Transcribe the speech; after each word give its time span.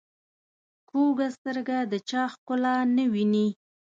کوږه 0.89 1.27
سترګه 1.35 1.77
د 1.91 1.93
چا 2.09 2.23
ښکلا 2.33 2.75
نه 2.95 3.05
ویني 3.13 3.47